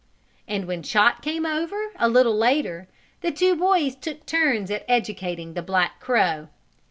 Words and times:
And 0.47 0.65
when 0.65 0.81
Chot 0.81 1.21
came 1.21 1.45
over, 1.45 1.91
a 1.97 2.09
little 2.09 2.35
later, 2.35 2.87
the 3.21 3.31
two 3.31 3.55
boys 3.55 3.95
took 3.95 4.25
turns 4.25 4.71
at 4.71 4.83
educating 4.87 5.53
the 5.53 5.61
black 5.61 5.99
crow. 5.99 6.47